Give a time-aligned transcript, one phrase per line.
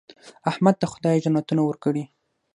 [0.51, 2.03] احمد ته خدای جنتونه ورکړي.